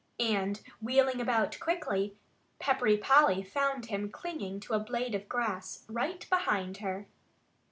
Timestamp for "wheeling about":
0.81-1.59